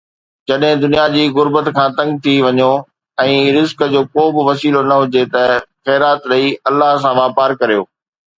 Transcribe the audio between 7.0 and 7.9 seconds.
سان واپار ڪريو.